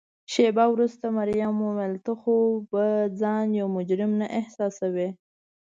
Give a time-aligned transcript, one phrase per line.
[0.33, 2.35] شیبه وروسته مريم وویل: ته خو
[2.71, 2.85] به
[3.21, 5.09] ځان یو مجرم نه احساسوې؟